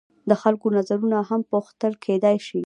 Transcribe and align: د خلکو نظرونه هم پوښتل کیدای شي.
د 0.29 0.31
خلکو 0.41 0.65
نظرونه 0.77 1.17
هم 1.29 1.41
پوښتل 1.51 1.93
کیدای 2.05 2.37
شي. 2.47 2.59